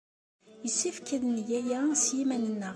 Yessefk 0.63 1.07
ad 1.15 1.23
neg 1.35 1.49
aya 1.59 1.79
s 2.03 2.05
yiman-nneɣ. 2.15 2.69